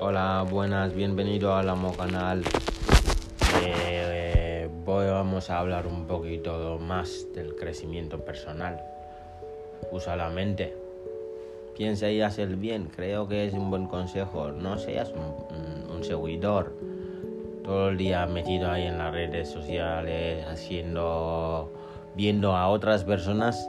[0.00, 2.44] Hola, buenas, bienvenido al Amo Canal.
[3.64, 8.80] Eh, hoy vamos a hablar un poquito más del crecimiento personal.
[9.90, 10.76] Usa la mente.
[11.76, 12.90] Piensa y haz el bien.
[12.94, 14.52] Creo que es un buen consejo.
[14.52, 16.72] No seas un, un seguidor.
[17.64, 21.72] Todo el día metido ahí en las redes sociales, haciendo,
[22.14, 23.68] viendo a otras personas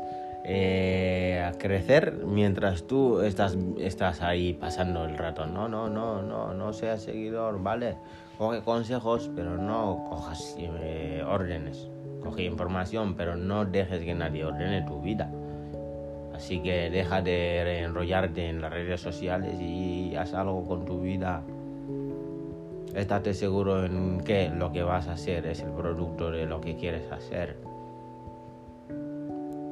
[0.51, 5.45] eh, a crecer mientras tú estás, estás ahí pasando el rato.
[5.45, 7.97] No, no, no, no, no seas seguidor, ¿vale?
[8.39, 11.87] Coge consejos, pero no cojas eh, órdenes.
[12.23, 15.31] Coge información, pero no dejes que nadie ordene tu vida.
[16.33, 21.43] Así que deja de enrollarte en las redes sociales y haz algo con tu vida.
[22.95, 26.75] Estate seguro en que lo que vas a hacer es el producto de lo que
[26.75, 27.55] quieres hacer.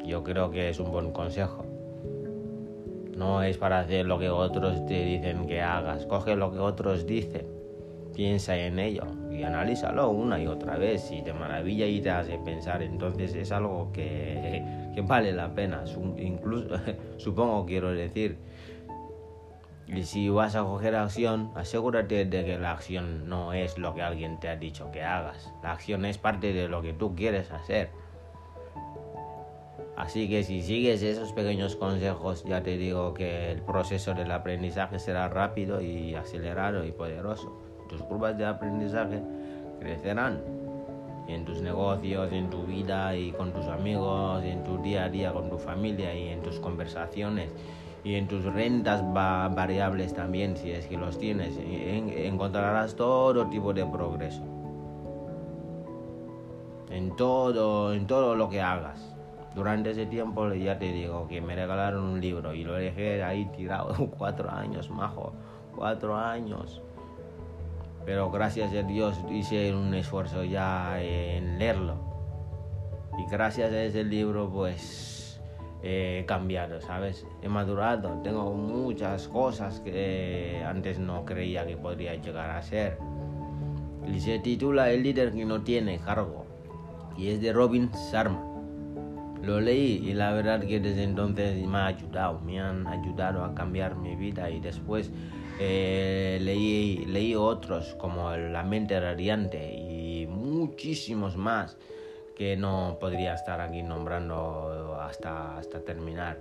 [0.07, 1.65] Yo creo que es un buen consejo.
[3.15, 6.05] No es para hacer lo que otros te dicen que hagas.
[6.05, 7.45] Coge lo que otros dicen,
[8.15, 11.01] piensa en ello y analízalo una y otra vez.
[11.01, 14.63] Si te maravilla y te hace pensar, entonces es algo que,
[14.95, 15.83] que vale la pena.
[16.17, 16.75] Incluso,
[17.17, 18.37] supongo, quiero decir.
[19.87, 24.01] Y si vas a coger acción, asegúrate de que la acción no es lo que
[24.01, 25.51] alguien te ha dicho que hagas.
[25.63, 27.89] La acción es parte de lo que tú quieres hacer.
[29.97, 34.99] Así que si sigues esos pequeños consejos, ya te digo que el proceso del aprendizaje
[34.99, 37.51] será rápido y acelerado y poderoso.
[37.89, 39.23] Tus curvas de aprendizaje
[39.79, 40.39] crecerán
[41.27, 45.33] en tus negocios, en tu vida y con tus amigos, en tu día a día
[45.33, 47.49] con tu familia y en tus conversaciones
[48.03, 51.57] y en tus rentas variables también, si es que los tienes.
[51.57, 54.43] encontrarás todo tipo de progreso.
[56.91, 59.16] En todo, en todo lo que hagas
[59.57, 63.45] durante ese tiempo ya te digo que me regalaron un libro y lo dejé ahí
[63.57, 65.33] tirado cuatro años, majo,
[65.75, 66.83] cuatro años.
[68.05, 71.95] Pero gracias a Dios hice un esfuerzo ya en leerlo.
[73.17, 75.41] Y gracias a ese libro pues
[75.81, 77.25] he cambiado, ¿sabes?
[77.41, 82.99] He madurado, tengo muchas cosas que antes no creía que podría llegar a ser.
[84.05, 86.45] Y se titula El líder que no tiene cargo
[87.17, 88.46] y es de Robin Sharma.
[89.43, 93.53] Lo leí y la verdad que desde entonces me ha ayudado, me han ayudado a
[93.53, 95.11] cambiar mi vida y después
[95.59, 101.77] eh, leí, leí otros como La mente radiante y muchísimos más
[102.35, 106.37] que no podría estar aquí nombrando hasta, hasta terminar.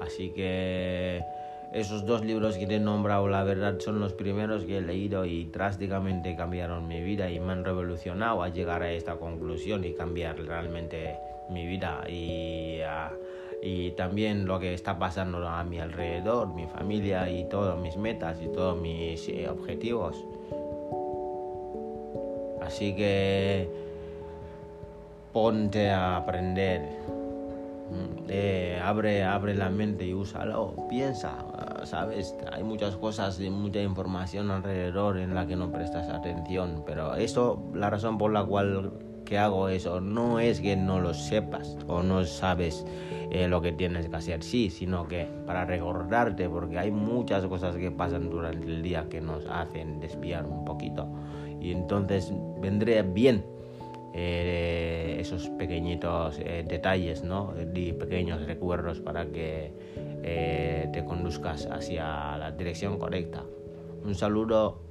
[0.00, 1.24] Así que
[1.72, 5.24] esos dos libros que te he nombrado, la verdad, son los primeros que he leído
[5.24, 9.92] y drásticamente cambiaron mi vida y me han revolucionado a llegar a esta conclusión y
[9.92, 11.16] cambiar realmente
[11.48, 12.80] mi vida y,
[13.96, 18.48] también lo que está pasando a mi alrededor, mi familia y todas mis metas y
[18.48, 20.16] todos mis eh, objetivos.
[22.62, 23.68] Así que
[25.32, 26.80] ponte a aprender,
[27.90, 31.36] mm, eh, abre, abre la mente y úsalo, piensa,
[31.84, 37.14] sabes, hay muchas cosas y mucha información alrededor en la que no prestas atención, pero
[37.14, 38.92] eso, la razón por la cual
[39.24, 42.84] que hago eso no es que no lo sepas o no sabes
[43.30, 47.76] eh, lo que tienes que hacer, sí, sino que para recordarte, porque hay muchas cosas
[47.76, 51.08] que pasan durante el día que nos hacen desviar un poquito.
[51.60, 53.44] Y entonces vendría bien
[54.14, 57.54] eh, esos pequeñitos eh, detalles, ¿no?
[57.74, 59.72] Y pequeños recuerdos para que
[60.22, 63.44] te conduzcas hacia la dirección correcta.
[64.04, 64.82] Un saludo.